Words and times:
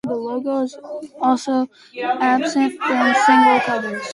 The 0.07 0.15
logo 0.15 0.61
is 0.63 0.75
also 1.21 1.67
absent 2.01 2.73
from 2.81 2.97
the 3.07 3.13
single 3.23 3.59
covers. 3.59 4.03